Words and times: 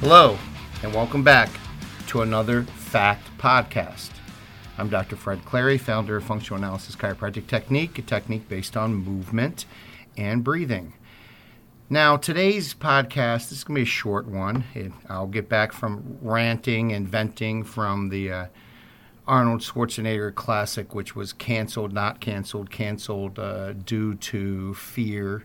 Hello, 0.00 0.38
and 0.82 0.94
welcome 0.94 1.22
back 1.22 1.50
to 2.06 2.22
another 2.22 2.62
Fact 2.62 3.28
Podcast. 3.36 4.08
I'm 4.78 4.88
Dr. 4.88 5.14
Fred 5.14 5.44
Clary, 5.44 5.76
founder 5.76 6.16
of 6.16 6.24
Functional 6.24 6.56
Analysis 6.56 6.96
Chiropractic 6.96 7.46
Technique, 7.46 7.98
a 7.98 8.02
technique 8.02 8.48
based 8.48 8.78
on 8.78 8.94
movement 8.94 9.66
and 10.16 10.42
breathing. 10.42 10.94
Now, 11.90 12.16
today's 12.16 12.72
podcast 12.72 13.52
is 13.52 13.62
going 13.62 13.74
to 13.74 13.80
be 13.80 13.82
a 13.82 13.84
short 13.84 14.26
one. 14.26 14.64
It, 14.74 14.90
I'll 15.10 15.26
get 15.26 15.50
back 15.50 15.70
from 15.70 16.16
ranting 16.22 16.92
and 16.92 17.06
venting 17.06 17.62
from 17.62 18.08
the 18.08 18.32
uh, 18.32 18.46
Arnold 19.26 19.60
Schwarzenegger 19.60 20.34
classic, 20.34 20.94
which 20.94 21.14
was 21.14 21.34
canceled, 21.34 21.92
not 21.92 22.20
canceled, 22.20 22.70
canceled 22.70 23.38
uh, 23.38 23.74
due 23.74 24.14
to 24.14 24.72
fear. 24.72 25.44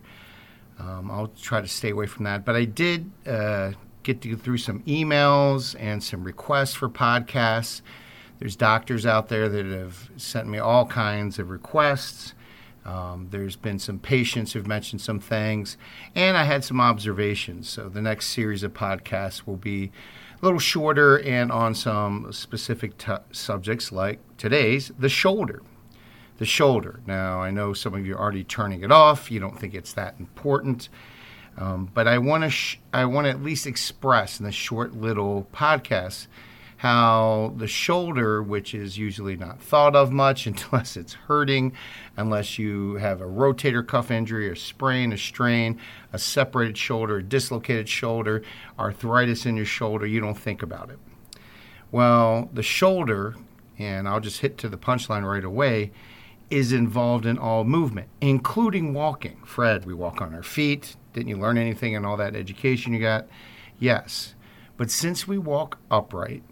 Um, 0.78 1.10
I'll 1.10 1.28
try 1.28 1.60
to 1.60 1.68
stay 1.68 1.90
away 1.90 2.06
from 2.06 2.24
that. 2.24 2.46
But 2.46 2.56
I 2.56 2.64
did 2.64 3.10
uh, 3.26 3.72
get 4.06 4.22
to 4.22 4.36
through 4.36 4.58
some 4.58 4.80
emails 4.82 5.74
and 5.80 6.02
some 6.02 6.22
requests 6.22 6.74
for 6.74 6.88
podcasts. 6.88 7.82
There's 8.38 8.54
doctors 8.54 9.04
out 9.04 9.28
there 9.28 9.48
that 9.48 9.66
have 9.66 10.10
sent 10.16 10.46
me 10.46 10.58
all 10.58 10.86
kinds 10.86 11.40
of 11.40 11.50
requests. 11.50 12.32
Um, 12.84 13.26
there's 13.30 13.56
been 13.56 13.80
some 13.80 13.98
patients 13.98 14.52
who've 14.52 14.66
mentioned 14.66 15.00
some 15.00 15.18
things, 15.18 15.76
and 16.14 16.36
I 16.36 16.44
had 16.44 16.62
some 16.62 16.80
observations. 16.80 17.68
So 17.68 17.88
the 17.88 18.00
next 18.00 18.28
series 18.28 18.62
of 18.62 18.72
podcasts 18.72 19.44
will 19.44 19.56
be 19.56 19.90
a 20.40 20.44
little 20.44 20.60
shorter 20.60 21.18
and 21.18 21.50
on 21.50 21.74
some 21.74 22.32
specific 22.32 22.96
t- 22.98 23.12
subjects 23.32 23.90
like 23.90 24.20
today's 24.38 24.92
the 24.96 25.08
shoulder. 25.08 25.62
The 26.38 26.46
shoulder. 26.46 27.00
Now, 27.06 27.40
I 27.40 27.50
know 27.50 27.72
some 27.72 27.94
of 27.94 28.06
you 28.06 28.14
are 28.14 28.20
already 28.20 28.44
turning 28.44 28.82
it 28.82 28.92
off. 28.92 29.32
You 29.32 29.40
don't 29.40 29.58
think 29.58 29.74
it's 29.74 29.94
that 29.94 30.14
important. 30.20 30.90
Um, 31.58 31.90
but 31.92 32.06
I 32.06 32.18
want 32.18 32.44
to 32.44 32.50
sh- 32.50 32.78
I 32.92 33.04
want 33.06 33.26
to 33.26 33.30
at 33.30 33.42
least 33.42 33.66
express 33.66 34.38
in 34.38 34.46
this 34.46 34.54
short 34.54 34.94
little 34.94 35.48
podcast 35.52 36.26
how 36.78 37.54
the 37.56 37.66
shoulder, 37.66 38.42
which 38.42 38.74
is 38.74 38.98
usually 38.98 39.36
not 39.36 39.60
thought 39.60 39.96
of 39.96 40.12
much 40.12 40.46
unless 40.72 40.96
it's 40.96 41.14
hurting, 41.14 41.72
unless 42.16 42.58
you 42.58 42.94
have 42.96 43.20
a 43.20 43.26
rotator 43.26 43.86
cuff 43.86 44.10
injury, 44.10 44.50
a 44.50 44.56
sprain, 44.56 45.12
a 45.12 45.16
strain, 45.16 45.78
a 46.12 46.18
separated 46.18 46.76
shoulder, 46.76 47.18
a 47.18 47.22
dislocated 47.22 47.88
shoulder, 47.88 48.42
arthritis 48.78 49.46
in 49.46 49.56
your 49.56 49.64
shoulder, 49.64 50.06
you 50.06 50.20
don't 50.20 50.38
think 50.38 50.62
about 50.62 50.90
it. 50.90 50.98
Well, 51.90 52.50
the 52.52 52.62
shoulder, 52.62 53.36
and 53.78 54.06
I'll 54.06 54.20
just 54.20 54.40
hit 54.40 54.58
to 54.58 54.68
the 54.68 54.76
punchline 54.76 55.26
right 55.26 55.44
away, 55.44 55.92
is 56.50 56.72
involved 56.72 57.26
in 57.26 57.38
all 57.38 57.64
movement, 57.64 58.08
including 58.20 58.92
walking. 58.92 59.40
Fred, 59.44 59.84
we 59.84 59.94
walk 59.94 60.20
on 60.20 60.34
our 60.34 60.42
feet, 60.42 60.94
didn't 61.16 61.28
you 61.28 61.38
learn 61.38 61.56
anything 61.56 61.94
in 61.94 62.04
all 62.04 62.18
that 62.18 62.36
education 62.36 62.92
you 62.92 63.00
got? 63.00 63.26
Yes. 63.78 64.34
But 64.76 64.90
since 64.90 65.26
we 65.26 65.38
walk 65.38 65.78
upright 65.90 66.42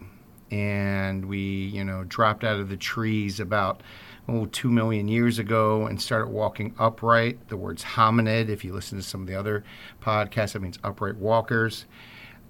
and 0.50 1.26
we, 1.26 1.38
you 1.38 1.84
know, 1.84 2.04
dropped 2.04 2.44
out 2.44 2.58
of 2.58 2.70
the 2.70 2.76
trees 2.78 3.38
about 3.40 3.82
oh, 4.26 4.46
two 4.46 4.70
million 4.70 5.06
years 5.06 5.38
ago 5.38 5.84
and 5.84 6.00
started 6.00 6.28
walking 6.28 6.74
upright, 6.78 7.48
the 7.48 7.58
word's 7.58 7.84
hominid. 7.84 8.48
If 8.48 8.64
you 8.64 8.72
listen 8.72 8.96
to 8.96 9.04
some 9.04 9.20
of 9.20 9.26
the 9.26 9.34
other 9.34 9.64
podcasts, 10.02 10.54
that 10.54 10.62
means 10.62 10.78
upright 10.82 11.16
walkers. 11.16 11.84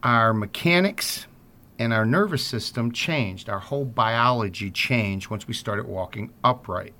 Our 0.04 0.32
mechanics 0.32 1.26
and 1.80 1.92
our 1.92 2.06
nervous 2.06 2.46
system 2.46 2.92
changed. 2.92 3.48
Our 3.48 3.58
whole 3.58 3.84
biology 3.84 4.70
changed 4.70 5.30
once 5.30 5.48
we 5.48 5.54
started 5.54 5.86
walking 5.86 6.32
upright. 6.44 6.94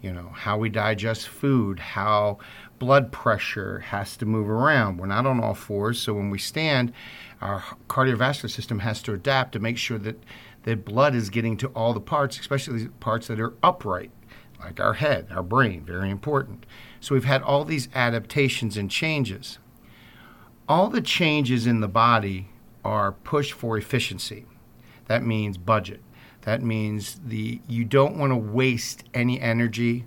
You 0.00 0.12
know, 0.12 0.30
how 0.34 0.58
we 0.58 0.68
digest 0.68 1.28
food, 1.28 1.78
how 1.78 2.38
blood 2.82 3.12
pressure 3.12 3.78
has 3.78 4.16
to 4.16 4.26
move 4.26 4.50
around. 4.50 4.98
We're 4.98 5.06
not 5.06 5.24
on 5.24 5.38
all 5.38 5.54
fours, 5.54 6.00
so 6.00 6.14
when 6.14 6.30
we 6.30 6.38
stand, 6.38 6.92
our 7.40 7.62
cardiovascular 7.88 8.50
system 8.50 8.80
has 8.80 9.00
to 9.02 9.14
adapt 9.14 9.52
to 9.52 9.60
make 9.60 9.78
sure 9.78 9.98
that 9.98 10.20
the 10.64 10.74
blood 10.74 11.14
is 11.14 11.30
getting 11.30 11.56
to 11.58 11.68
all 11.68 11.94
the 11.94 12.00
parts, 12.00 12.40
especially 12.40 12.82
the 12.82 12.90
parts 12.90 13.28
that 13.28 13.38
are 13.38 13.54
upright, 13.62 14.10
like 14.58 14.80
our 14.80 14.94
head, 14.94 15.28
our 15.30 15.44
brain, 15.44 15.84
very 15.84 16.10
important. 16.10 16.66
So 16.98 17.14
we've 17.14 17.22
had 17.22 17.40
all 17.42 17.64
these 17.64 17.88
adaptations 17.94 18.76
and 18.76 18.90
changes. 18.90 19.60
All 20.68 20.88
the 20.88 21.00
changes 21.00 21.68
in 21.68 21.78
the 21.78 21.86
body 21.86 22.48
are 22.84 23.12
push 23.12 23.52
for 23.52 23.78
efficiency. 23.78 24.44
That 25.06 25.22
means 25.22 25.56
budget. 25.56 26.02
That 26.40 26.62
means 26.62 27.20
the 27.24 27.60
you 27.68 27.84
don't 27.84 28.16
want 28.16 28.32
to 28.32 28.36
waste 28.36 29.04
any 29.14 29.40
energy 29.40 30.06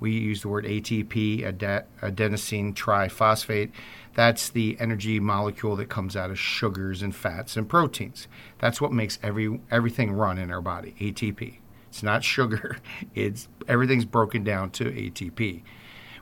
we 0.00 0.12
use 0.12 0.42
the 0.42 0.48
word 0.48 0.64
ATP, 0.64 1.42
adenosine 1.42 2.74
triphosphate. 2.74 3.70
That's 4.14 4.48
the 4.48 4.76
energy 4.80 5.20
molecule 5.20 5.76
that 5.76 5.88
comes 5.88 6.16
out 6.16 6.30
of 6.30 6.38
sugars 6.38 7.02
and 7.02 7.14
fats 7.14 7.56
and 7.56 7.68
proteins. 7.68 8.26
That's 8.58 8.80
what 8.80 8.92
makes 8.92 9.18
every 9.22 9.60
everything 9.70 10.12
run 10.12 10.38
in 10.38 10.50
our 10.50 10.62
body. 10.62 10.94
ATP. 10.98 11.58
It's 11.88 12.02
not 12.02 12.24
sugar. 12.24 12.78
It's 13.14 13.48
everything's 13.68 14.04
broken 14.04 14.42
down 14.42 14.70
to 14.72 14.84
ATP. 14.84 15.62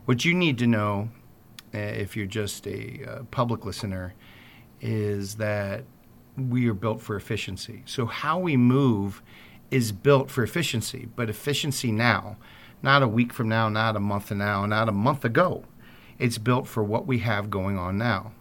What 0.04 0.24
you 0.24 0.34
need 0.34 0.58
to 0.58 0.66
know, 0.66 1.10
uh, 1.74 1.78
if 1.78 2.16
you're 2.16 2.26
just 2.26 2.66
a 2.66 3.04
uh, 3.06 3.22
public 3.30 3.64
listener, 3.64 4.14
is 4.80 5.36
that 5.36 5.84
we 6.36 6.68
are 6.68 6.74
built 6.74 7.00
for 7.00 7.16
efficiency. 7.16 7.82
So 7.84 8.06
how 8.06 8.38
we 8.38 8.56
move 8.56 9.22
is 9.70 9.92
built 9.92 10.30
for 10.30 10.42
efficiency, 10.42 11.08
but 11.14 11.28
efficiency 11.28 11.92
now 11.92 12.38
not 12.82 13.02
a 13.02 13.08
week 13.08 13.32
from 13.32 13.48
now, 13.48 13.68
not 13.68 13.96
a 13.96 14.00
month 14.00 14.26
from 14.26 14.38
now, 14.38 14.66
not 14.66 14.88
a 14.88 14.92
month 14.92 15.24
ago. 15.24 15.64
It's 16.18 16.38
built 16.38 16.66
for 16.66 16.82
what 16.82 17.06
we 17.06 17.18
have 17.18 17.50
going 17.50 17.78
on 17.78 17.98
now. 17.98 18.32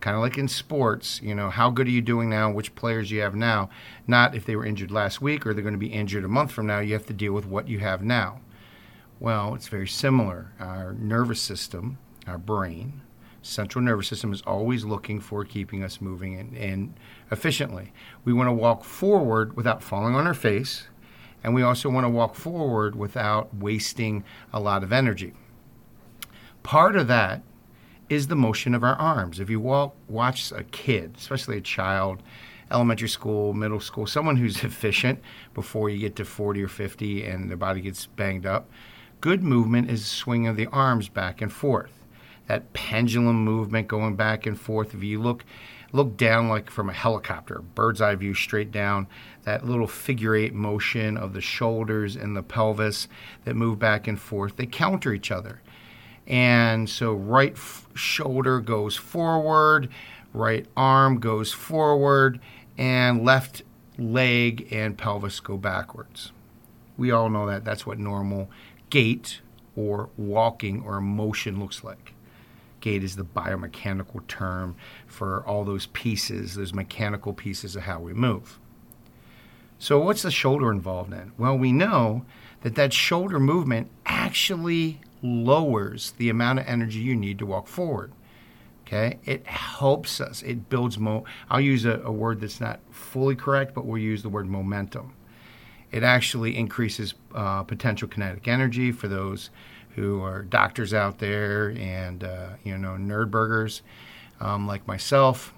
Kind 0.00 0.16
of 0.16 0.22
like 0.22 0.38
in 0.38 0.48
sports, 0.48 1.20
you 1.22 1.34
know, 1.34 1.50
how 1.50 1.70
good 1.70 1.86
are 1.86 1.90
you 1.90 2.00
doing 2.00 2.30
now? 2.30 2.50
Which 2.50 2.74
players 2.74 3.10
you 3.10 3.20
have 3.20 3.34
now? 3.34 3.68
Not 4.06 4.34
if 4.34 4.46
they 4.46 4.56
were 4.56 4.64
injured 4.64 4.90
last 4.90 5.20
week 5.20 5.46
or 5.46 5.52
they're 5.52 5.62
going 5.62 5.74
to 5.74 5.78
be 5.78 5.92
injured 5.92 6.24
a 6.24 6.28
month 6.28 6.52
from 6.52 6.66
now. 6.66 6.80
You 6.80 6.94
have 6.94 7.06
to 7.06 7.12
deal 7.12 7.34
with 7.34 7.46
what 7.46 7.68
you 7.68 7.80
have 7.80 8.02
now. 8.02 8.40
Well, 9.18 9.54
it's 9.54 9.68
very 9.68 9.88
similar. 9.88 10.52
Our 10.58 10.94
nervous 10.94 11.42
system, 11.42 11.98
our 12.26 12.38
brain, 12.38 13.02
central 13.42 13.84
nervous 13.84 14.08
system 14.08 14.32
is 14.32 14.42
always 14.42 14.84
looking 14.84 15.20
for 15.20 15.44
keeping 15.44 15.82
us 15.82 16.00
moving 16.00 16.38
and, 16.38 16.56
and 16.56 16.94
efficiently. 17.30 17.92
We 18.24 18.32
want 18.32 18.48
to 18.48 18.52
walk 18.52 18.84
forward 18.84 19.56
without 19.56 19.82
falling 19.82 20.14
on 20.14 20.26
our 20.26 20.34
face 20.34 20.88
and 21.42 21.54
we 21.54 21.62
also 21.62 21.88
want 21.88 22.04
to 22.04 22.10
walk 22.10 22.34
forward 22.34 22.94
without 22.94 23.54
wasting 23.54 24.24
a 24.52 24.60
lot 24.60 24.82
of 24.82 24.92
energy. 24.92 25.32
Part 26.62 26.96
of 26.96 27.08
that 27.08 27.42
is 28.08 28.26
the 28.26 28.36
motion 28.36 28.74
of 28.74 28.82
our 28.82 28.96
arms. 28.96 29.40
If 29.40 29.48
you 29.48 29.60
walk, 29.60 29.94
watch 30.08 30.52
a 30.52 30.64
kid, 30.64 31.14
especially 31.16 31.56
a 31.56 31.62
child, 31.62 32.22
elementary 32.70 33.08
school, 33.08 33.54
middle 33.54 33.80
school, 33.80 34.06
someone 34.06 34.36
who's 34.36 34.62
efficient 34.64 35.20
before 35.54 35.88
you 35.88 35.98
get 35.98 36.16
to 36.16 36.24
40 36.24 36.62
or 36.62 36.68
50 36.68 37.24
and 37.24 37.48
their 37.48 37.56
body 37.56 37.80
gets 37.80 38.06
banged 38.06 38.46
up, 38.46 38.68
good 39.20 39.42
movement 39.42 39.90
is 39.90 40.04
swing 40.04 40.46
of 40.46 40.56
the 40.56 40.66
arms 40.66 41.08
back 41.08 41.40
and 41.40 41.52
forth. 41.52 41.92
That 42.48 42.72
pendulum 42.72 43.44
movement 43.44 43.86
going 43.86 44.16
back 44.16 44.44
and 44.44 44.58
forth. 44.58 44.92
If 44.92 45.04
you 45.04 45.20
look 45.22 45.44
look 45.92 46.16
down 46.16 46.48
like 46.48 46.70
from 46.70 46.88
a 46.88 46.92
helicopter, 46.92 47.60
bird's 47.74 48.00
eye 48.00 48.14
view 48.14 48.34
straight 48.34 48.70
down, 48.70 49.06
that 49.42 49.66
little 49.66 49.86
figure 49.86 50.34
eight 50.34 50.54
motion 50.54 51.16
of 51.16 51.32
the 51.32 51.40
shoulders 51.40 52.16
and 52.16 52.36
the 52.36 52.42
pelvis 52.42 53.08
that 53.44 53.56
move 53.56 53.78
back 53.78 54.06
and 54.06 54.20
forth, 54.20 54.56
they 54.56 54.66
counter 54.66 55.12
each 55.12 55.30
other. 55.30 55.60
And 56.26 56.88
so 56.88 57.12
right 57.12 57.52
f- 57.52 57.88
shoulder 57.94 58.60
goes 58.60 58.96
forward, 58.96 59.88
right 60.32 60.66
arm 60.76 61.18
goes 61.18 61.52
forward, 61.52 62.40
and 62.78 63.24
left 63.24 63.62
leg 63.98 64.68
and 64.70 64.96
pelvis 64.96 65.40
go 65.40 65.56
backwards. 65.56 66.32
We 66.96 67.10
all 67.10 67.28
know 67.30 67.46
that. 67.46 67.64
That's 67.64 67.86
what 67.86 67.98
normal 67.98 68.50
gait 68.90 69.40
or 69.76 70.10
walking 70.16 70.82
or 70.82 71.00
motion 71.00 71.58
looks 71.58 71.82
like. 71.82 72.14
Gait 72.80 73.04
is 73.04 73.16
the 73.16 73.24
biomechanical 73.24 74.26
term 74.26 74.76
for 75.06 75.44
all 75.46 75.64
those 75.64 75.86
pieces, 75.86 76.54
those 76.54 76.72
mechanical 76.72 77.32
pieces 77.32 77.76
of 77.76 77.82
how 77.82 78.00
we 78.00 78.12
move. 78.12 78.58
So, 79.78 79.98
what's 79.98 80.22
the 80.22 80.30
shoulder 80.30 80.70
involved 80.70 81.12
in? 81.12 81.32
Well, 81.38 81.56
we 81.56 81.72
know 81.72 82.24
that 82.62 82.74
that 82.74 82.92
shoulder 82.92 83.40
movement 83.40 83.90
actually 84.04 85.00
lowers 85.22 86.12
the 86.12 86.28
amount 86.28 86.58
of 86.58 86.66
energy 86.66 86.98
you 86.98 87.16
need 87.16 87.38
to 87.38 87.46
walk 87.46 87.66
forward. 87.66 88.12
Okay, 88.86 89.18
it 89.24 89.46
helps 89.46 90.20
us. 90.20 90.42
It 90.42 90.68
builds 90.68 90.98
mo. 90.98 91.24
I'll 91.48 91.60
use 91.60 91.84
a, 91.84 92.00
a 92.00 92.10
word 92.10 92.40
that's 92.40 92.60
not 92.60 92.80
fully 92.90 93.36
correct, 93.36 93.72
but 93.72 93.86
we'll 93.86 94.02
use 94.02 94.22
the 94.22 94.28
word 94.28 94.48
momentum. 94.48 95.14
It 95.92 96.02
actually 96.02 96.56
increases 96.56 97.14
uh, 97.34 97.62
potential 97.62 98.08
kinetic 98.08 98.48
energy 98.48 98.92
for 98.92 99.08
those 99.08 99.50
who 99.96 100.22
are 100.22 100.42
doctors 100.42 100.94
out 100.94 101.18
there 101.18 101.70
and 101.70 102.24
uh, 102.24 102.50
you 102.64 102.76
know 102.78 102.90
nerdburgers 102.98 103.82
um, 104.40 104.66
like 104.66 104.86
myself 104.86 105.54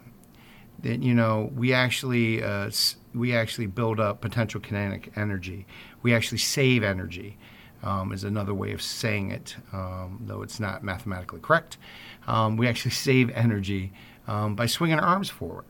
that 0.80 1.02
you 1.02 1.14
know 1.14 1.50
we 1.54 1.72
actually 1.72 2.42
uh, 2.42 2.70
we 3.14 3.34
actually 3.34 3.66
build 3.66 4.00
up 4.00 4.20
potential 4.20 4.60
kinetic 4.60 5.12
energy 5.16 5.66
we 6.02 6.14
actually 6.14 6.38
save 6.38 6.82
energy 6.82 7.36
um, 7.82 8.12
is 8.12 8.24
another 8.24 8.54
way 8.54 8.72
of 8.72 8.82
saying 8.82 9.30
it 9.30 9.56
um, 9.72 10.20
though 10.26 10.42
it's 10.42 10.60
not 10.60 10.82
mathematically 10.84 11.40
correct 11.40 11.78
um, 12.26 12.56
we 12.56 12.66
actually 12.68 12.90
save 12.92 13.30
energy 13.30 13.92
um, 14.26 14.54
by 14.54 14.66
swinging 14.66 14.98
our 14.98 15.04
arms 15.04 15.30
forward 15.30 15.64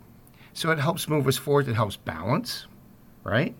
So 0.54 0.70
it 0.70 0.78
helps 0.78 1.08
move 1.08 1.26
us 1.26 1.36
forward. 1.36 1.68
It 1.68 1.74
helps 1.74 1.96
balance, 1.96 2.66
right? 3.24 3.54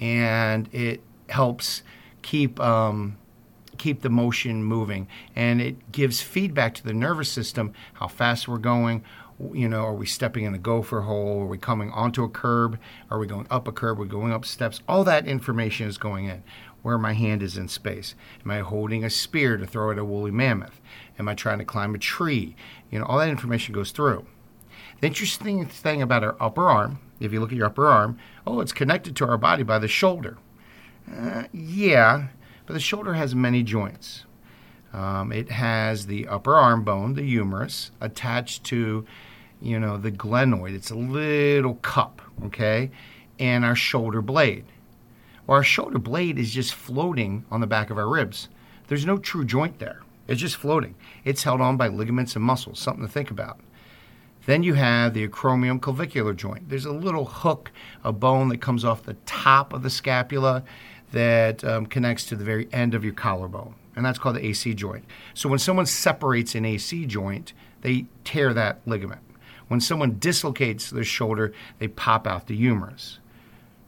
And 0.00 0.68
it 0.74 1.02
helps 1.28 1.82
keep 2.22 2.60
um, 2.60 3.16
keep 3.84 4.00
the 4.00 4.08
motion 4.08 4.64
moving, 4.64 5.06
and 5.36 5.60
it 5.60 5.92
gives 5.92 6.22
feedback 6.22 6.72
to 6.72 6.82
the 6.82 6.94
nervous 6.94 7.30
system 7.30 7.70
how 7.92 8.08
fast 8.08 8.48
we're 8.48 8.56
going. 8.56 9.04
You 9.52 9.68
know, 9.68 9.84
are 9.84 9.92
we 9.92 10.06
stepping 10.06 10.44
in 10.44 10.54
a 10.54 10.58
gopher 10.58 11.02
hole? 11.02 11.42
Are 11.42 11.46
we 11.46 11.58
coming 11.58 11.90
onto 11.90 12.24
a 12.24 12.30
curb? 12.30 12.78
Are 13.10 13.18
we 13.18 13.26
going 13.26 13.46
up 13.50 13.68
a 13.68 13.72
curb? 13.72 13.98
Are 13.98 14.02
we 14.02 14.08
going 14.08 14.32
up 14.32 14.46
steps? 14.46 14.80
All 14.88 15.04
that 15.04 15.26
information 15.26 15.86
is 15.86 15.98
going 15.98 16.24
in. 16.24 16.42
Where 16.80 16.96
my 16.96 17.12
hand 17.12 17.42
is 17.42 17.58
in 17.58 17.68
space. 17.68 18.14
Am 18.42 18.50
I 18.50 18.60
holding 18.60 19.04
a 19.04 19.10
spear 19.10 19.58
to 19.58 19.66
throw 19.66 19.90
at 19.90 19.98
a 19.98 20.04
woolly 20.04 20.30
mammoth? 20.30 20.80
Am 21.18 21.28
I 21.28 21.34
trying 21.34 21.58
to 21.58 21.64
climb 21.66 21.94
a 21.94 21.98
tree? 21.98 22.56
You 22.90 23.00
know, 23.00 23.04
all 23.04 23.18
that 23.18 23.28
information 23.28 23.74
goes 23.74 23.90
through. 23.90 24.24
The 25.02 25.08
interesting 25.08 25.66
thing 25.66 26.00
about 26.00 26.24
our 26.24 26.36
upper 26.40 26.70
arm, 26.70 27.00
if 27.20 27.34
you 27.34 27.40
look 27.40 27.52
at 27.52 27.58
your 27.58 27.66
upper 27.66 27.86
arm, 27.86 28.16
oh, 28.46 28.60
it's 28.60 28.72
connected 28.72 29.14
to 29.16 29.28
our 29.28 29.36
body 29.36 29.62
by 29.62 29.78
the 29.78 29.88
shoulder. 29.88 30.38
Uh, 31.14 31.44
yeah, 31.52 32.28
but 32.66 32.72
the 32.72 32.80
shoulder 32.80 33.14
has 33.14 33.34
many 33.34 33.62
joints. 33.62 34.24
Um, 34.92 35.32
it 35.32 35.50
has 35.50 36.06
the 36.06 36.28
upper 36.28 36.54
arm 36.54 36.84
bone, 36.84 37.14
the 37.14 37.22
humerus, 37.22 37.90
attached 38.00 38.64
to, 38.64 39.04
you 39.60 39.80
know, 39.80 39.96
the 39.96 40.12
glenoid. 40.12 40.74
It's 40.74 40.90
a 40.90 40.96
little 40.96 41.74
cup, 41.76 42.22
okay, 42.44 42.90
and 43.38 43.64
our 43.64 43.74
shoulder 43.74 44.22
blade. 44.22 44.64
Well, 45.46 45.56
our 45.56 45.64
shoulder 45.64 45.98
blade 45.98 46.38
is 46.38 46.52
just 46.52 46.74
floating 46.74 47.44
on 47.50 47.60
the 47.60 47.66
back 47.66 47.90
of 47.90 47.98
our 47.98 48.08
ribs. 48.08 48.48
There's 48.86 49.04
no 49.04 49.18
true 49.18 49.44
joint 49.44 49.78
there. 49.78 50.02
It's 50.28 50.40
just 50.40 50.56
floating. 50.56 50.94
It's 51.24 51.42
held 51.42 51.60
on 51.60 51.76
by 51.76 51.88
ligaments 51.88 52.36
and 52.36 52.44
muscles, 52.44 52.78
something 52.78 53.04
to 53.04 53.12
think 53.12 53.30
about. 53.30 53.60
Then 54.46 54.62
you 54.62 54.74
have 54.74 55.14
the 55.14 55.26
acromion 55.26 55.80
clavicular 55.80 56.34
joint. 56.34 56.68
There's 56.68 56.84
a 56.84 56.92
little 56.92 57.24
hook, 57.24 57.72
a 58.04 58.12
bone 58.12 58.48
that 58.50 58.60
comes 58.60 58.84
off 58.84 59.02
the 59.02 59.16
top 59.26 59.72
of 59.72 59.82
the 59.82 59.90
scapula 59.90 60.64
that 61.12 61.64
um, 61.64 61.86
connects 61.86 62.26
to 62.26 62.36
the 62.36 62.44
very 62.44 62.68
end 62.72 62.94
of 62.94 63.04
your 63.04 63.14
collarbone, 63.14 63.74
and 63.96 64.04
that's 64.04 64.18
called 64.18 64.36
the 64.36 64.44
AC 64.44 64.74
joint. 64.74 65.04
So 65.34 65.48
when 65.48 65.58
someone 65.58 65.86
separates 65.86 66.54
an 66.54 66.64
AC 66.64 67.06
joint, 67.06 67.52
they 67.82 68.06
tear 68.24 68.52
that 68.54 68.80
ligament. 68.86 69.20
When 69.68 69.80
someone 69.80 70.18
dislocates 70.18 70.90
their 70.90 71.04
shoulder, 71.04 71.52
they 71.78 71.88
pop 71.88 72.26
out 72.26 72.46
the 72.46 72.56
humerus. 72.56 73.18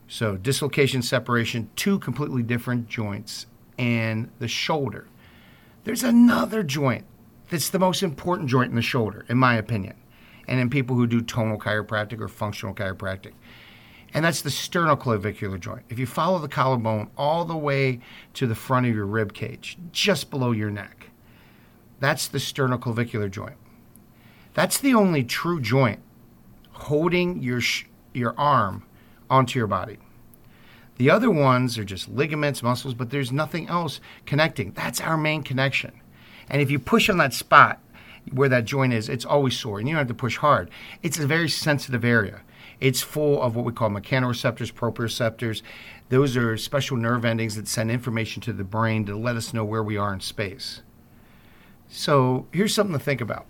So 0.09 0.37
dislocation, 0.37 1.03
separation, 1.03 1.69
two 1.77 1.99
completely 1.99 2.43
different 2.43 2.89
joints, 2.89 3.47
and 3.79 4.31
the 4.39 4.49
shoulder. 4.49 5.07
There's 5.85 6.05
another 6.05 6.63
joint 6.63 7.05
that's 7.51 7.71
the 7.71 7.79
most 7.79 8.03
important 8.03 8.49
joint 8.49 8.71
in 8.71 8.77
the 8.77 8.83
shoulder, 8.83 9.25
in 9.29 9.39
my 9.39 9.57
opinion, 9.57 9.97
and 10.49 10.61
in 10.61 10.71
people 10.71 10.97
who 10.97 11.07
do 11.07 11.21
tonal 11.21 11.59
chiropractic 11.59 12.21
or 12.21 12.29
functional 12.29 12.75
chiropractic 12.75 13.33
and 14.15 14.25
that's 14.25 14.43
the 14.43 14.51
sternoclavicular 14.51 15.61
joint. 15.61 15.85
If 15.89 15.99
you 15.99 16.07
follow 16.07 16.39
the 16.39 16.49
collarbone 16.49 17.11
all 17.17 17.45
the 17.45 17.57
way 17.57 18.01
to 18.35 18.47
the 18.47 18.55
front 18.55 18.87
of 18.87 18.95
your 18.95 19.07
rib 19.07 19.33
cage, 19.35 19.77
just 19.93 20.31
below 20.31 20.53
your 20.53 20.71
neck, 20.71 21.11
that's 22.01 22.29
the 22.29 22.39
sternoclavicular 22.39 23.31
joint. 23.31 23.57
That's 24.55 24.79
the 24.79 24.95
only 24.95 25.23
true 25.23 25.61
joint 25.61 26.01
holding 26.73 27.43
your 27.43 27.61
sh- 27.61 27.87
your 28.13 28.35
arm 28.39 28.85
onto 29.29 29.59
your 29.59 29.67
body. 29.67 29.99
The 30.97 31.11
other 31.11 31.31
ones 31.31 31.77
are 31.77 31.85
just 31.85 32.09
ligaments, 32.09 32.63
muscles, 32.63 32.95
but 32.95 33.11
there's 33.11 33.33
nothing 33.33 33.69
else 33.69 34.01
connecting. 34.25 34.73
That's 34.73 35.01
our 35.01 35.17
main 35.17 35.43
connection. 35.43 35.93
And 36.49 36.63
if 36.63 36.71
you 36.71 36.79
push 36.79 37.11
on 37.11 37.19
that 37.19 37.35
spot 37.35 37.81
where 38.33 38.49
that 38.49 38.65
joint 38.65 38.93
is, 38.93 39.09
it's 39.09 39.25
always 39.25 39.59
sore, 39.59 39.79
and 39.79 39.89
you 39.89 39.95
don't 39.95 40.01
have 40.01 40.09
to 40.09 40.15
push 40.15 40.37
hard. 40.39 40.71
It's 41.03 41.19
a 41.19 41.27
very 41.27 41.49
sensitive 41.49 42.05
area. 42.05 42.43
It's 42.81 43.01
full 43.01 43.41
of 43.41 43.57
what 43.57 43.65
we 43.65 43.73
call 43.73 43.89
mechanoreceptors, 43.89 44.73
proprioceptors. 44.73 45.63
Those 46.09 46.37
are 46.37 46.57
special 46.57 46.97
nerve 46.97 47.25
endings 47.25 47.57
that 47.57 47.69
send 47.69 47.91
information 47.91 48.43
to 48.43 48.53
the 48.53 48.65
brain 48.65 49.07
to 49.07 49.17
let 49.17 49.37
us 49.37 49.55
know 49.55 49.65
where 49.65 49.83
we 49.83 49.97
are 49.97 50.13
in 50.13 50.21
space. 50.21 50.83
So 51.89 52.47
here's 52.53 52.75
something 52.75 52.99
to 52.99 53.03
think 53.03 53.21
about. 53.21 53.47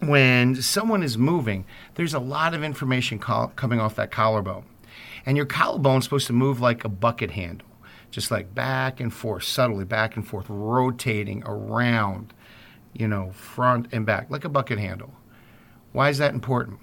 When 0.00 0.56
someone 0.56 1.02
is 1.02 1.16
moving, 1.16 1.64
there's 1.94 2.12
a 2.12 2.18
lot 2.18 2.52
of 2.52 2.62
information 2.62 3.18
coming 3.18 3.80
off 3.80 3.94
that 3.94 4.10
collarbone. 4.10 4.64
And 5.24 5.36
your 5.36 5.46
collarbone 5.46 5.98
is 5.98 6.04
supposed 6.04 6.26
to 6.26 6.34
move 6.34 6.60
like 6.60 6.84
a 6.84 6.88
bucket 6.90 7.30
handle, 7.30 7.68
just 8.10 8.30
like 8.30 8.54
back 8.54 9.00
and 9.00 9.12
forth, 9.12 9.44
subtly 9.44 9.84
back 9.84 10.16
and 10.16 10.26
forth, 10.26 10.46
rotating 10.50 11.42
around, 11.46 12.34
you 12.94 13.08
know, 13.08 13.30
front 13.32 13.88
and 13.92 14.06
back, 14.06 14.30
like 14.30 14.44
a 14.44 14.48
bucket 14.48 14.78
handle. 14.78 15.12
Why 15.92 16.08
is 16.08 16.18
that 16.18 16.34
important? 16.34 16.80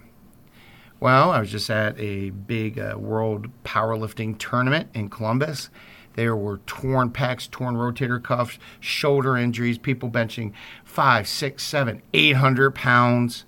Well, 1.00 1.32
I 1.32 1.40
was 1.40 1.50
just 1.50 1.70
at 1.70 2.00
a 2.00 2.30
big 2.30 2.78
uh, 2.78 2.96
world 2.98 3.48
powerlifting 3.64 4.38
tournament 4.38 4.90
in 4.94 5.10
Columbus. 5.10 5.70
There 6.14 6.36
were 6.36 6.60
torn 6.68 7.10
pecs, 7.10 7.50
torn 7.50 7.76
rotator 7.76 8.22
cuffs, 8.22 8.60
shoulder 8.80 9.36
injuries, 9.38 9.78
people 9.78 10.10
benching 10.10 10.54
five, 10.84 11.28
six, 11.28 11.64
seven, 11.64 12.02
eight 12.14 12.36
hundred 12.36 12.76
pounds. 12.76 13.46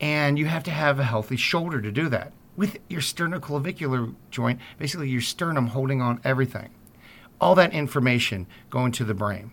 And 0.00 0.38
you 0.38 0.46
have 0.46 0.62
to 0.64 0.70
have 0.70 0.98
a 0.98 1.04
healthy 1.04 1.36
shoulder 1.36 1.82
to 1.82 1.90
do 1.90 2.08
that. 2.08 2.32
With 2.56 2.78
your 2.88 3.00
sternoclavicular 3.00 4.14
joint, 4.30 4.60
basically 4.78 5.10
your 5.10 5.20
sternum 5.20 5.68
holding 5.68 6.00
on 6.00 6.20
everything. 6.24 6.70
All 7.40 7.54
that 7.56 7.72
information 7.72 8.46
going 8.70 8.92
to 8.92 9.04
the 9.04 9.14
brain. 9.14 9.52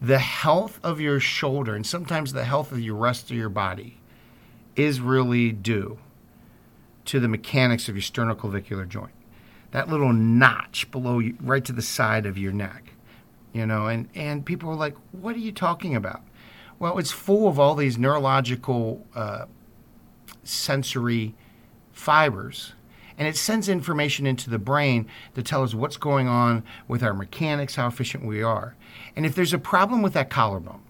The 0.00 0.18
health 0.18 0.80
of 0.82 1.00
your 1.00 1.20
shoulder 1.20 1.74
and 1.74 1.86
sometimes 1.86 2.32
the 2.32 2.44
health 2.44 2.72
of 2.72 2.78
the 2.78 2.90
rest 2.90 3.30
of 3.30 3.36
your 3.36 3.48
body 3.48 3.98
is 4.76 5.00
really 5.00 5.52
due 5.52 5.98
to 7.06 7.20
the 7.20 7.28
mechanics 7.28 7.88
of 7.88 7.94
your 7.94 8.02
sternoclavicular 8.02 8.88
joint. 8.88 9.12
That 9.70 9.88
little 9.88 10.12
notch 10.12 10.90
below 10.90 11.18
you, 11.18 11.36
right 11.40 11.64
to 11.64 11.72
the 11.72 11.82
side 11.82 12.26
of 12.26 12.38
your 12.38 12.52
neck. 12.52 12.92
You 13.52 13.66
know, 13.66 13.86
and, 13.86 14.08
and 14.14 14.44
people 14.44 14.68
are 14.70 14.76
like, 14.76 14.96
what 15.12 15.36
are 15.36 15.40
you 15.40 15.52
talking 15.52 15.94
about? 15.94 16.22
Well, 16.78 16.98
it's 16.98 17.12
full 17.12 17.48
of 17.48 17.58
all 17.58 17.74
these 17.74 17.96
neurological 17.96 19.06
uh, 19.14 19.46
sensory 20.42 21.34
fibers 21.92 22.74
and 23.18 23.28
it 23.28 23.36
sends 23.36 23.68
information 23.68 24.26
into 24.26 24.50
the 24.50 24.58
brain 24.58 25.06
to 25.34 25.42
tell 25.42 25.62
us 25.62 25.74
what's 25.74 25.96
going 25.96 26.28
on 26.28 26.64
with 26.88 27.02
our 27.02 27.14
mechanics, 27.14 27.76
how 27.76 27.86
efficient 27.86 28.24
we 28.24 28.42
are. 28.42 28.74
And 29.14 29.24
if 29.24 29.34
there's 29.34 29.52
a 29.52 29.58
problem 29.58 30.02
with 30.02 30.12
that 30.14 30.30
collarbone, 30.30 30.82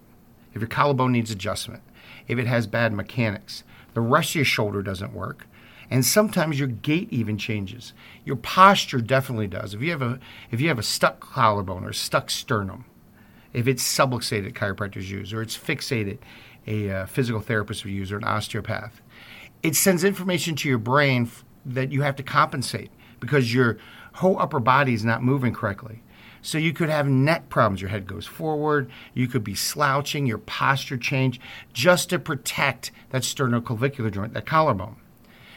if 0.55 0.61
your 0.61 0.69
collarbone 0.69 1.13
needs 1.13 1.31
adjustment, 1.31 1.83
if 2.29 2.39
it 2.39 2.47
has 2.47 2.67
bad 2.67 2.93
mechanics, 2.93 3.65
the 3.93 4.01
rest 4.01 4.31
of 4.31 4.37
your 4.37 4.45
shoulder 4.45 4.83
doesn't 4.83 5.13
work, 5.13 5.47
and 5.91 6.05
sometimes 6.05 6.59
your 6.59 6.69
gait 6.69 7.13
even 7.13 7.37
changes. 7.37 7.93
Your 8.25 8.37
posture 8.37 9.01
definitely 9.01 9.47
does. 9.47 9.75
If 9.75 9.83
you 9.83 9.91
have 9.91 10.03
a 10.03 10.19
if 10.51 10.61
you 10.61 10.69
have 10.69 10.79
a 10.79 10.83
stuck 10.83 11.21
collarbone 11.21 11.85
or 11.85 11.93
stuck 11.93 12.31
sternum, 12.31 12.87
if 13.53 13.69
it's 13.69 13.83
subluxated, 13.83 14.55
chiropractors 14.55 15.09
use, 15.09 15.33
or 15.33 15.43
it's 15.43 15.57
fixated, 15.57 16.19
a 16.67 16.91
uh, 16.91 17.07
physical 17.07 17.41
therapist 17.41 17.85
will 17.85 17.93
use, 17.93 18.11
or 18.11 18.17
an 18.17 18.25
osteopath, 18.25 19.03
it 19.63 19.77
sends 19.77 20.05
information 20.05 20.57
to 20.57 20.69
your 20.69 20.79
brain 20.79 21.31
that 21.65 21.93
you 21.93 22.03
have 22.03 22.17
to 22.17 22.23
compensate 22.23 22.91
because 23.21 23.55
your 23.55 23.79
whole 24.15 24.39
upper 24.39 24.61
body 24.61 24.95
is 24.95 25.05
not 25.05 25.23
moving 25.23 25.53
correctly. 25.53 26.03
So 26.43 26.59
you 26.59 26.75
could 26.75 26.91
have 26.91 27.09
neck 27.09 27.49
problems. 27.49 27.81
Your 27.81 27.91
head 27.91 28.07
goes 28.07 28.27
forward. 28.27 28.91
You 29.15 29.29
could 29.29 29.43
be 29.43 29.55
slouching. 29.55 30.27
Your 30.27 30.39
posture 30.39 30.99
change 30.99 31.41
just 31.73 32.11
to 32.11 32.19
protect 32.19 32.91
that 33.11 33.23
sternoclavicular 33.23 34.13
joint, 34.13 34.35
that 34.35 34.45
collarbone 34.45 34.97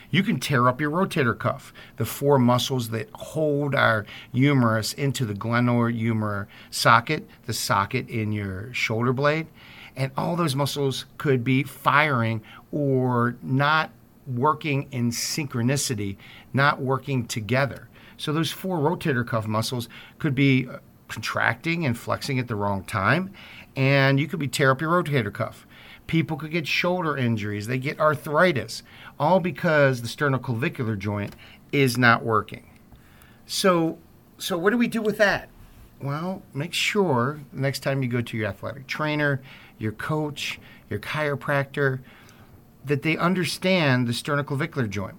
you 0.10 0.24
can 0.24 0.40
tear 0.40 0.68
up 0.68 0.80
your 0.80 0.92
rotator 0.92 1.38
cuff, 1.38 1.74
the 1.98 2.06
four 2.06 2.40
muscles 2.40 2.90
that 2.90 3.10
hold 3.14 3.76
our 3.76 4.06
humerus 4.32 4.94
into 4.94 5.26
the 5.26 5.34
glenoid 5.34 6.00
glenohumeral 6.00 6.48
socket, 6.70 7.28
the 7.46 7.54
socket 7.54 8.08
in 8.10 8.32
your 8.32 8.74
shoulder 8.74 9.14
blade. 9.14 9.48
And 9.96 10.12
all 10.16 10.36
those 10.36 10.56
muscles 10.56 11.06
could 11.18 11.44
be 11.44 11.64
firing 11.64 12.42
or 12.72 13.36
not 13.42 13.92
working 14.28 14.88
in 14.92 15.12
synchronicity, 15.12 16.18
not 16.54 16.82
working 16.82 17.26
together. 17.26 17.88
So 18.18 18.34
those 18.34 18.52
four 18.52 18.80
rotator 18.80 19.26
cuff 19.26 19.48
muscles 19.48 19.88
could 20.20 20.36
be 20.36 20.68
uh, 20.68 20.78
contracting 21.08 21.86
and 21.86 21.98
flexing 21.98 22.40
at 22.40 22.48
the 22.48 22.56
wrong 22.56 22.84
time, 22.84 23.32
and 23.76 24.20
you 24.20 24.28
could 24.28 24.40
be 24.40 24.48
tear 24.48 24.72
up 24.72 24.82
your 24.82 24.92
rotator 24.92 25.34
cuff. 25.34 25.66
People 26.08 26.38
could 26.38 26.52
get 26.52 26.68
shoulder 26.68 27.16
injuries, 27.18 27.68
they 27.68 27.78
get 27.78 28.00
arthritis, 28.00 28.82
all 29.20 29.40
because 29.40 30.02
the 30.02 30.08
sternoclavicular 30.08 30.98
joint 30.98 31.36
is 31.72 31.98
not 31.98 32.24
working. 32.24 32.66
So, 33.46 33.98
so 34.38 34.58
what 34.58 34.72
do 34.72 34.78
we 34.78 34.88
do 34.88 35.02
with 35.02 35.18
that? 35.18 35.50
Well, 36.02 36.44
make 36.54 36.74
sure 36.74 37.40
next 37.52 37.80
time 37.80 38.04
you 38.04 38.10
go 38.10 38.22
to 38.22 38.38
your 38.38 38.48
athletic 38.48 38.88
trainer, 38.88 39.42
your 39.80 39.94
coach, 39.94 40.60
your 40.90 41.00
chiropractor, 41.00 42.00
that 42.88 43.02
they 43.04 43.18
understand 43.18 44.08
the 44.08 44.14
sternoclavicular 44.14 44.90
joint. 44.90 45.16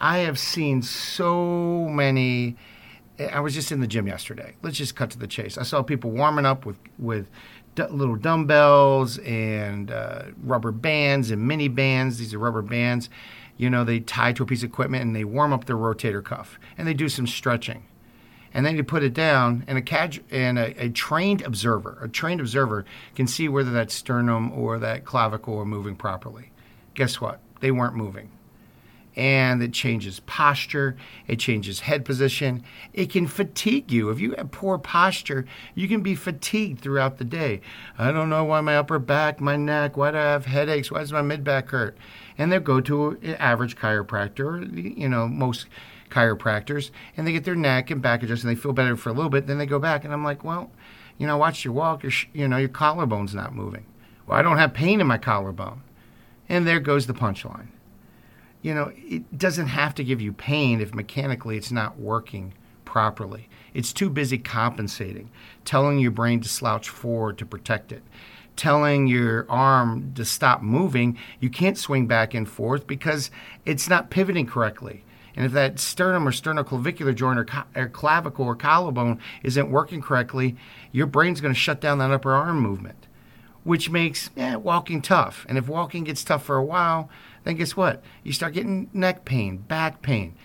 I 0.00 0.18
have 0.18 0.38
seen 0.38 0.82
so 0.82 1.88
many. 1.88 2.56
I 3.32 3.40
was 3.40 3.54
just 3.54 3.70
in 3.70 3.80
the 3.80 3.86
gym 3.86 4.06
yesterday. 4.06 4.54
Let's 4.62 4.76
just 4.76 4.96
cut 4.96 5.10
to 5.10 5.18
the 5.18 5.28
chase. 5.28 5.56
I 5.56 5.62
saw 5.62 5.82
people 5.82 6.10
warming 6.10 6.46
up 6.46 6.66
with 6.66 6.78
with 6.98 7.30
d- 7.76 7.84
little 7.84 8.16
dumbbells 8.16 9.18
and 9.18 9.90
uh, 9.90 10.24
rubber 10.42 10.72
bands 10.72 11.30
and 11.30 11.46
mini 11.46 11.68
bands. 11.68 12.18
These 12.18 12.34
are 12.34 12.38
rubber 12.38 12.62
bands. 12.62 13.08
You 13.56 13.70
know, 13.70 13.84
they 13.84 14.00
tie 14.00 14.32
to 14.32 14.42
a 14.42 14.46
piece 14.46 14.64
of 14.64 14.70
equipment 14.70 15.04
and 15.04 15.14
they 15.14 15.24
warm 15.24 15.52
up 15.52 15.66
their 15.66 15.76
rotator 15.76 16.24
cuff 16.24 16.58
and 16.76 16.88
they 16.88 16.94
do 16.94 17.08
some 17.08 17.26
stretching. 17.26 17.84
And 18.52 18.64
then 18.64 18.76
you 18.76 18.84
put 18.84 19.02
it 19.02 19.14
down, 19.14 19.64
and 19.66 19.76
a 19.76 19.82
cad- 19.82 20.20
and 20.30 20.60
a, 20.60 20.84
a 20.84 20.88
trained 20.88 21.42
observer, 21.42 21.98
a 22.00 22.08
trained 22.08 22.40
observer 22.40 22.84
can 23.16 23.26
see 23.26 23.48
whether 23.48 23.72
that 23.72 23.90
sternum 23.90 24.52
or 24.52 24.78
that 24.78 25.04
clavicle 25.04 25.58
are 25.58 25.64
moving 25.64 25.96
properly. 25.96 26.52
Guess 26.94 27.20
what? 27.20 27.40
They 27.60 27.70
weren't 27.70 27.94
moving 27.94 28.30
and 29.16 29.62
it 29.62 29.72
changes 29.72 30.20
posture, 30.20 30.96
it 31.26 31.38
changes 31.38 31.80
head 31.80 32.04
position. 32.04 32.64
It 32.92 33.10
can 33.10 33.26
fatigue 33.26 33.92
you. 33.92 34.10
If 34.10 34.20
you 34.20 34.34
have 34.36 34.50
poor 34.50 34.78
posture, 34.78 35.46
you 35.74 35.88
can 35.88 36.02
be 36.02 36.14
fatigued 36.14 36.80
throughout 36.80 37.18
the 37.18 37.24
day. 37.24 37.60
I 37.96 38.10
don't 38.10 38.28
know 38.28 38.44
why 38.44 38.60
my 38.60 38.76
upper 38.76 38.98
back, 38.98 39.40
my 39.40 39.56
neck, 39.56 39.96
why 39.96 40.10
do 40.10 40.18
I 40.18 40.22
have 40.22 40.46
headaches? 40.46 40.90
Why 40.90 41.00
does 41.00 41.12
my 41.12 41.22
mid 41.22 41.44
back 41.44 41.68
hurt? 41.68 41.96
And 42.36 42.50
they'll 42.50 42.60
go 42.60 42.80
to 42.80 43.10
an 43.22 43.36
average 43.36 43.76
chiropractor, 43.76 44.98
you 44.98 45.08
know, 45.08 45.28
most 45.28 45.66
chiropractors, 46.10 46.90
and 47.16 47.26
they 47.26 47.32
get 47.32 47.44
their 47.44 47.54
neck 47.54 47.90
and 47.90 48.02
back 48.02 48.22
adjusted 48.22 48.48
and 48.48 48.56
they 48.56 48.60
feel 48.60 48.72
better 48.72 48.96
for 48.96 49.10
a 49.10 49.12
little 49.12 49.30
bit. 49.30 49.46
Then 49.46 49.58
they 49.58 49.66
go 49.66 49.78
back, 49.78 50.04
and 50.04 50.12
I'm 50.12 50.24
like, 50.24 50.44
well, 50.44 50.70
you 51.18 51.26
know, 51.26 51.36
watch 51.36 51.64
your 51.64 51.74
walk, 51.74 52.02
your, 52.02 52.12
you 52.32 52.48
know, 52.48 52.56
your 52.56 52.68
collarbone's 52.68 53.34
not 53.34 53.54
moving. 53.54 53.86
Well, 54.26 54.38
I 54.38 54.42
don't 54.42 54.58
have 54.58 54.74
pain 54.74 55.00
in 55.00 55.06
my 55.06 55.18
collarbone. 55.18 55.82
And 56.54 56.66
there 56.66 56.80
goes 56.80 57.06
the 57.06 57.14
punchline 57.14 57.68
you 58.64 58.72
know, 58.72 58.90
it 58.96 59.36
doesn't 59.36 59.66
have 59.66 59.94
to 59.94 60.02
give 60.02 60.22
you 60.22 60.32
pain 60.32 60.80
if 60.80 60.94
mechanically 60.94 61.58
it's 61.58 61.70
not 61.70 61.98
working 61.98 62.54
properly. 62.86 63.46
It's 63.74 63.92
too 63.92 64.08
busy 64.08 64.38
compensating, 64.38 65.30
telling 65.66 65.98
your 65.98 66.12
brain 66.12 66.40
to 66.40 66.48
slouch 66.48 66.88
forward 66.88 67.36
to 67.38 67.46
protect 67.46 67.92
it, 67.92 68.02
telling 68.56 69.06
your 69.06 69.44
arm 69.50 70.14
to 70.14 70.24
stop 70.24 70.62
moving. 70.62 71.18
You 71.40 71.50
can't 71.50 71.76
swing 71.76 72.06
back 72.06 72.32
and 72.32 72.48
forth 72.48 72.86
because 72.86 73.30
it's 73.66 73.86
not 73.86 74.08
pivoting 74.08 74.46
correctly. 74.46 75.04
And 75.36 75.44
if 75.44 75.52
that 75.52 75.78
sternum 75.78 76.26
or 76.26 76.30
sternoclavicular 76.30 77.14
joint 77.14 77.38
or, 77.38 77.46
or 77.76 77.88
clavicle 77.90 78.46
or 78.46 78.56
collarbone 78.56 79.20
isn't 79.42 79.70
working 79.70 80.00
correctly, 80.00 80.56
your 80.90 81.06
brain's 81.06 81.42
going 81.42 81.52
to 81.52 81.60
shut 81.60 81.82
down 81.82 81.98
that 81.98 82.12
upper 82.12 82.32
arm 82.32 82.60
movement, 82.60 83.08
which 83.64 83.90
makes 83.90 84.30
eh, 84.36 84.54
walking 84.54 85.02
tough. 85.02 85.44
And 85.48 85.58
if 85.58 85.68
walking 85.68 86.04
gets 86.04 86.22
tough 86.22 86.44
for 86.44 86.56
a 86.56 86.64
while, 86.64 87.08
then 87.42 87.56
guess 87.56 87.76
what? 87.76 88.02
You 88.22 88.32
start 88.32 88.54
getting 88.54 88.88
neck 88.92 89.24
pain, 89.24 89.58
back 89.58 90.02
pain. 90.02 90.36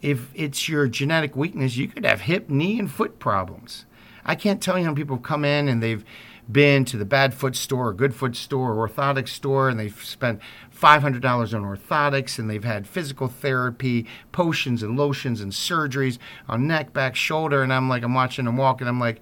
If 0.00 0.30
it's 0.34 0.68
your 0.68 0.86
genetic 0.88 1.36
weakness, 1.36 1.76
you 1.76 1.88
could 1.88 2.04
have 2.04 2.22
hip, 2.22 2.48
knee, 2.48 2.78
and 2.78 2.90
foot 2.90 3.18
problems. 3.18 3.84
I 4.24 4.34
can't 4.34 4.62
tell 4.62 4.78
you 4.78 4.84
how 4.84 4.90
many 4.90 5.02
people 5.02 5.18
come 5.18 5.44
in 5.44 5.68
and 5.68 5.82
they've 5.82 6.04
been 6.50 6.84
to 6.84 6.96
the 6.96 7.04
bad 7.04 7.34
foot 7.34 7.56
store 7.56 7.88
or 7.88 7.92
good 7.92 8.14
foot 8.14 8.36
store 8.36 8.72
or 8.72 8.88
orthotic 8.88 9.28
store 9.28 9.68
and 9.68 9.80
they've 9.80 10.04
spent 10.04 10.40
$500 10.76 11.24
on 11.24 11.62
orthotics 11.62 12.38
and 12.38 12.48
they've 12.48 12.62
had 12.62 12.86
physical 12.86 13.28
therapy, 13.28 14.06
potions 14.30 14.82
and 14.82 14.96
lotions 14.96 15.40
and 15.40 15.52
surgeries 15.52 16.18
on 16.48 16.66
neck, 16.66 16.92
back, 16.92 17.16
shoulder. 17.16 17.62
And 17.62 17.72
I'm 17.72 17.88
like, 17.88 18.02
I'm 18.02 18.14
watching 18.14 18.44
them 18.44 18.56
walk 18.56 18.80
and 18.80 18.88
I'm 18.88 19.00
like, 19.00 19.20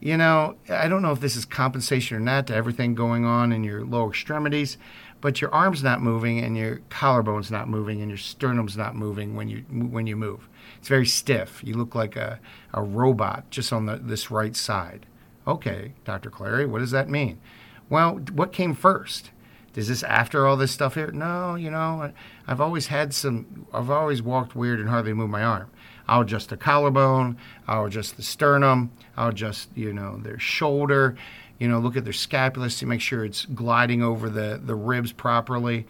you 0.00 0.16
know, 0.16 0.56
I 0.68 0.88
don't 0.88 1.02
know 1.02 1.12
if 1.12 1.20
this 1.20 1.36
is 1.36 1.44
compensation 1.44 2.16
or 2.16 2.20
not 2.20 2.46
to 2.46 2.54
everything 2.54 2.94
going 2.94 3.24
on 3.24 3.52
in 3.52 3.64
your 3.64 3.84
lower 3.84 4.10
extremities, 4.10 4.78
but 5.20 5.40
your 5.40 5.52
arm's 5.52 5.82
not 5.82 6.00
moving 6.00 6.38
and 6.38 6.56
your 6.56 6.76
collarbone's 6.90 7.50
not 7.50 7.68
moving 7.68 8.00
and 8.00 8.08
your 8.10 8.18
sternum's 8.18 8.76
not 8.76 8.94
moving 8.94 9.34
when 9.34 9.48
you 9.48 9.64
when 9.68 10.06
you 10.06 10.16
move. 10.16 10.48
It's 10.78 10.88
very 10.88 11.06
stiff. 11.06 11.62
You 11.64 11.74
look 11.74 11.94
like 11.94 12.14
a, 12.14 12.38
a 12.72 12.82
robot 12.82 13.50
just 13.50 13.72
on 13.72 13.86
the, 13.86 13.96
this 13.96 14.30
right 14.30 14.54
side. 14.54 15.06
Okay, 15.46 15.94
Dr. 16.04 16.30
Clary, 16.30 16.66
what 16.66 16.78
does 16.78 16.90
that 16.92 17.08
mean? 17.08 17.40
Well, 17.88 18.16
what 18.32 18.52
came 18.52 18.74
first? 18.74 19.30
Is 19.74 19.86
this 19.86 20.02
after 20.02 20.44
all 20.44 20.56
this 20.56 20.72
stuff 20.72 20.94
here? 20.94 21.12
No, 21.12 21.54
you 21.54 21.70
know, 21.70 22.12
I've 22.48 22.60
always 22.60 22.88
had 22.88 23.14
some, 23.14 23.66
I've 23.72 23.90
always 23.90 24.20
walked 24.20 24.56
weird 24.56 24.80
and 24.80 24.88
hardly 24.88 25.12
moved 25.12 25.30
my 25.30 25.44
arm. 25.44 25.70
I'll 26.08 26.22
adjust 26.22 26.48
the 26.48 26.56
collarbone, 26.56 27.36
I'll 27.66 27.84
adjust 27.84 28.16
the 28.16 28.22
sternum, 28.22 28.90
I'll 29.16 29.28
adjust, 29.28 29.68
you 29.74 29.92
know, 29.92 30.16
their 30.16 30.38
shoulder, 30.38 31.16
you 31.58 31.68
know, 31.68 31.78
look 31.78 31.96
at 31.96 32.04
their 32.04 32.14
scapula, 32.14 32.70
to 32.70 32.86
make 32.86 33.02
sure 33.02 33.24
it's 33.24 33.44
gliding 33.44 34.02
over 34.02 34.30
the, 34.30 34.58
the 34.62 34.74
ribs 34.74 35.12
properly. 35.12 35.86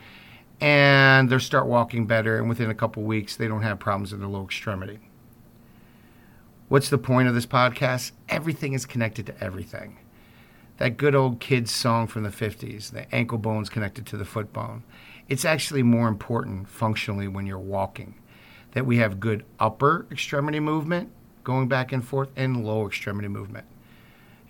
And 0.61 1.31
they'll 1.31 1.39
start 1.39 1.67
walking 1.67 2.07
better, 2.07 2.37
and 2.39 2.49
within 2.49 2.69
a 2.69 2.75
couple 2.75 3.05
weeks, 3.05 3.37
they 3.37 3.47
don't 3.47 3.63
have 3.63 3.79
problems 3.79 4.13
in 4.13 4.19
their 4.19 4.29
lower 4.29 4.45
extremity. 4.45 4.99
What's 6.69 6.91
the 6.91 6.99
point 6.99 7.29
of 7.29 7.35
this 7.35 7.47
podcast? 7.47 8.11
Everything 8.29 8.73
is 8.73 8.85
connected 8.85 9.25
to 9.27 9.43
everything. 9.43 9.99
That 10.79 10.97
good 10.97 11.15
old 11.15 11.39
kids 11.39 11.71
song 11.71 12.09
from 12.09 12.25
the 12.25 12.29
50s, 12.31 12.91
the 12.91 13.13
ankle 13.15 13.39
bone's 13.39 13.69
connected 13.69 14.05
to 14.07 14.17
the 14.17 14.25
foot 14.25 14.53
bone. 14.53 14.83
It's 15.29 15.45
actually 15.45 15.85
more 15.85 16.09
important 16.09 16.69
functionally 16.69 17.29
when 17.29 17.47
you're 17.47 17.59
walking 17.59 18.17
that 18.73 18.87
we 18.87 18.99
have 18.99 19.21
good 19.21 19.45
upper 19.59 20.07
extremity 20.11 20.61
movement 20.61 21.11
going 21.45 21.69
back 21.69 21.93
and 21.93 22.07
forth 22.07 22.29
and 22.37 22.65
lower 22.65 22.87
extremity 22.87 23.29
movement. 23.29 23.67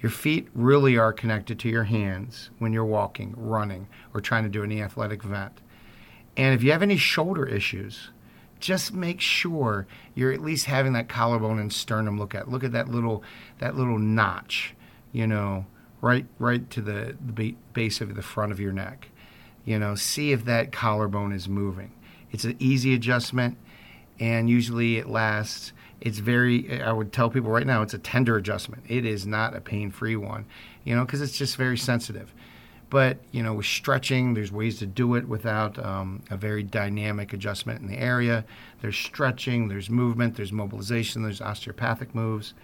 Your 0.01 0.11
feet 0.11 0.49
really 0.55 0.97
are 0.97 1.13
connected 1.13 1.59
to 1.61 1.69
your 1.69 1.85
hands 1.85 2.51
when 2.59 2.73
you're 2.73 2.85
walking, 2.85 3.35
running, 3.37 3.89
or 4.15 4.21
trying 4.21 4.45
to 4.45 4.49
do 4.49 4.63
any 4.63 4.81
athletic 4.81 5.25
event. 5.25 5.61
And 6.37 6.55
if 6.55 6.63
you 6.63 6.71
have 6.71 6.83
any 6.83 6.97
shoulder 6.97 7.45
issues, 7.47 8.11
just 8.61 8.93
make 8.93 9.21
sure 9.21 9.87
you're 10.15 10.33
at 10.33 10.41
least 10.41 10.67
having 10.67 10.93
that 10.93 11.09
collarbone 11.09 11.59
and 11.59 11.73
sternum 11.73 12.19
look 12.19 12.35
at. 12.35 12.49
Look 12.49 12.65
at 12.65 12.73
that 12.73 12.89
little 12.89 13.23
that 13.59 13.77
little 13.77 13.99
notch, 13.99 14.75
you 15.13 15.27
know, 15.27 15.67
right 16.01 16.27
right 16.39 16.69
to 16.71 16.81
the, 16.81 17.17
the 17.21 17.55
base 17.73 18.01
of 18.01 18.15
the 18.15 18.23
front 18.23 18.53
of 18.53 18.61
your 18.61 18.73
neck. 18.73 19.09
You 19.65 19.79
know, 19.79 19.95
see 19.95 20.33
if 20.33 20.45
that 20.45 20.73
collarbone 20.73 21.33
is 21.33 21.49
moving. 21.49 21.93
It's 22.31 22.45
an 22.45 22.57
easy 22.59 22.95
adjustment, 22.95 23.59
and 24.21 24.49
usually 24.51 24.97
it 24.97 25.09
lasts 25.09 25.73
it's 26.01 26.19
very 26.19 26.81
i 26.83 26.93
would 26.93 27.13
tell 27.13 27.31
people 27.31 27.51
right 27.51 27.67
now 27.67 27.83
it's 27.83 27.95
a 27.95 27.99
tender 27.99 28.37
adjustment. 28.37 28.83
It 28.89 29.05
is 29.05 29.27
not 29.27 29.57
a 29.57 29.61
pain-free 29.61 30.17
one 30.17 30.47
you 30.85 30.95
know 30.95 31.05
because 31.05 31.21
it's 31.21 31.37
just 31.37 31.57
very 31.57 31.77
sensitive. 31.77 32.33
But 32.91 33.19
you 33.33 33.43
know 33.43 33.53
with 33.53 33.67
stretching 33.67 34.33
there's 34.35 34.51
ways 34.51 34.79
to 34.79 34.87
do 34.87 35.15
it 35.15 35.29
without 35.29 35.79
um, 35.85 36.23
a 36.31 36.37
very 36.37 36.63
dynamic 36.63 37.33
adjustment 37.35 37.83
in 37.83 37.89
the 37.89 37.99
area. 37.99 38.45
There's 38.81 38.97
stretching 38.97 39.69
there's 39.69 39.91
movement 39.91 40.37
there's 40.37 40.53
mobilization 40.53 41.23
there's 41.23 41.43
osteopathic 41.43 42.15
moves. 42.15 42.55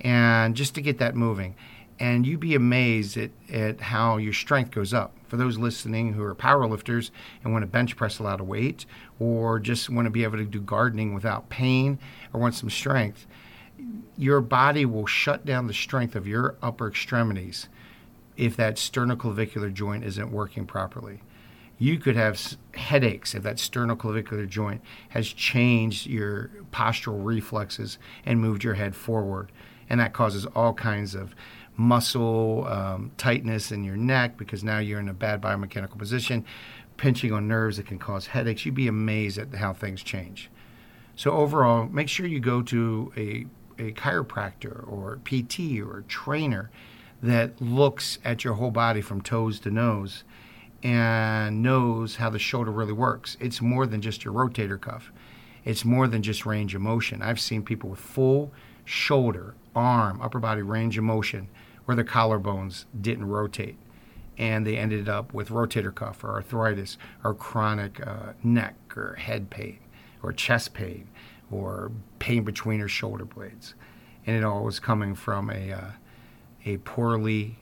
And 0.00 0.54
just 0.54 0.74
to 0.76 0.80
get 0.80 0.98
that 0.98 1.16
moving 1.16 1.56
and 1.98 2.26
you'd 2.26 2.40
be 2.40 2.54
amazed 2.54 3.16
at, 3.16 3.30
at 3.52 3.80
how 3.80 4.16
your 4.16 4.32
strength 4.32 4.70
goes 4.70 4.94
up. 4.94 5.14
For 5.26 5.36
those 5.36 5.58
listening 5.58 6.14
who 6.14 6.22
are 6.22 6.34
powerlifters 6.34 7.10
and 7.44 7.52
want 7.52 7.62
to 7.62 7.66
bench 7.66 7.96
press 7.96 8.18
a 8.18 8.22
lot 8.22 8.40
of 8.40 8.48
weight, 8.48 8.86
or 9.18 9.58
just 9.58 9.90
want 9.90 10.06
to 10.06 10.10
be 10.10 10.24
able 10.24 10.38
to 10.38 10.44
do 10.44 10.60
gardening 10.60 11.12
without 11.12 11.48
pain, 11.48 11.98
or 12.32 12.40
want 12.40 12.54
some 12.54 12.70
strength, 12.70 13.26
your 14.16 14.40
body 14.40 14.84
will 14.84 15.06
shut 15.06 15.44
down 15.44 15.66
the 15.66 15.74
strength 15.74 16.16
of 16.16 16.26
your 16.26 16.56
upper 16.62 16.88
extremities 16.88 17.68
if 18.36 18.56
that 18.56 18.76
sternoclavicular 18.76 19.72
joint 19.72 20.04
isn't 20.04 20.32
working 20.32 20.64
properly. 20.64 21.20
You 21.78 21.98
could 21.98 22.16
have 22.16 22.56
headaches 22.74 23.34
if 23.34 23.42
that 23.44 23.56
sternoclavicular 23.56 24.48
joint 24.48 24.80
has 25.10 25.28
changed 25.28 26.06
your 26.06 26.50
postural 26.72 27.24
reflexes 27.24 27.98
and 28.24 28.40
moved 28.40 28.64
your 28.64 28.74
head 28.74 28.96
forward. 28.96 29.52
And 29.88 30.00
that 30.00 30.12
causes 30.12 30.44
all 30.46 30.74
kinds 30.74 31.14
of 31.14 31.34
muscle 31.78 32.66
um, 32.66 33.12
tightness 33.16 33.70
in 33.70 33.84
your 33.84 33.96
neck 33.96 34.36
because 34.36 34.64
now 34.64 34.78
you're 34.80 34.98
in 34.98 35.08
a 35.08 35.14
bad 35.14 35.40
biomechanical 35.40 35.96
position, 35.96 36.44
pinching 36.96 37.32
on 37.32 37.46
nerves 37.46 37.76
that 37.76 37.86
can 37.86 37.98
cause 37.98 38.26
headaches. 38.26 38.66
You'd 38.66 38.74
be 38.74 38.88
amazed 38.88 39.38
at 39.38 39.54
how 39.54 39.72
things 39.72 40.02
change. 40.02 40.50
So, 41.14 41.30
overall, 41.30 41.86
make 41.86 42.08
sure 42.08 42.26
you 42.26 42.40
go 42.40 42.62
to 42.62 43.12
a, 43.16 43.46
a 43.80 43.92
chiropractor 43.92 44.86
or 44.88 45.20
PT 45.24 45.80
or 45.80 46.04
trainer 46.08 46.70
that 47.22 47.60
looks 47.60 48.18
at 48.24 48.44
your 48.44 48.54
whole 48.54 48.70
body 48.70 49.00
from 49.00 49.20
toes 49.20 49.60
to 49.60 49.70
nose 49.70 50.24
and 50.82 51.62
knows 51.62 52.16
how 52.16 52.30
the 52.30 52.38
shoulder 52.38 52.70
really 52.70 52.92
works. 52.92 53.36
It's 53.40 53.60
more 53.60 53.86
than 53.86 54.00
just 54.00 54.24
your 54.24 54.34
rotator 54.34 54.80
cuff. 54.80 55.12
It's 55.64 55.84
more 55.84 56.06
than 56.06 56.22
just 56.22 56.46
range 56.46 56.74
of 56.74 56.80
motion. 56.80 57.20
I've 57.22 57.40
seen 57.40 57.62
people 57.62 57.90
with 57.90 57.98
full 57.98 58.52
shoulder, 58.84 59.54
arm, 59.74 60.20
upper 60.20 60.38
body 60.38 60.62
range 60.62 60.96
of 60.98 61.04
motion 61.04 61.48
where 61.88 61.96
the 61.96 62.04
collarbones 62.04 62.84
didn't 63.00 63.26
rotate. 63.28 63.78
And 64.36 64.66
they 64.66 64.76
ended 64.76 65.08
up 65.08 65.32
with 65.32 65.48
rotator 65.48 65.92
cuff 65.92 66.22
or 66.22 66.32
arthritis 66.32 66.98
or 67.24 67.32
chronic 67.32 68.06
uh, 68.06 68.34
neck 68.42 68.74
or 68.94 69.14
head 69.14 69.48
pain 69.48 69.78
or 70.22 70.34
chest 70.34 70.74
pain 70.74 71.08
or 71.50 71.90
pain 72.18 72.44
between 72.44 72.80
her 72.80 72.88
shoulder 72.88 73.24
blades. 73.24 73.72
And 74.26 74.36
it 74.36 74.44
all 74.44 74.64
was 74.64 74.78
coming 74.78 75.14
from 75.14 75.48
a, 75.48 75.72
uh, 75.72 75.90
a 76.66 76.76
poorly 76.76 77.56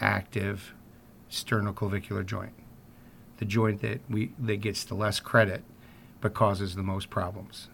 active 0.00 0.72
sternoclavicular 1.30 2.24
joint, 2.24 2.54
the 3.36 3.44
joint 3.44 3.82
that, 3.82 4.00
we, 4.08 4.32
that 4.38 4.62
gets 4.62 4.84
the 4.84 4.94
less 4.94 5.20
credit 5.20 5.64
but 6.22 6.32
causes 6.32 6.76
the 6.76 6.82
most 6.82 7.10
problems. 7.10 7.68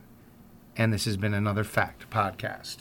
And 0.77 0.93
this 0.93 1.05
has 1.05 1.17
been 1.17 1.33
another 1.33 1.63
Fact 1.63 2.11
podcast. 2.11 2.79